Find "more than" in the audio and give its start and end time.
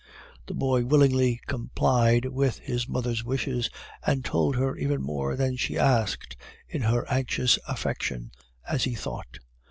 5.03-5.57